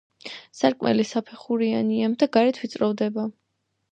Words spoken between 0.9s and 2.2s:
საფეხურიანია